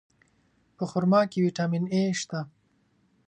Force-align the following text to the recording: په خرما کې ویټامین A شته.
په 0.75 0.83
خرما 0.91 1.21
کې 1.31 1.43
ویټامین 1.45 1.85
A 1.97 1.99
شته. 2.19 2.39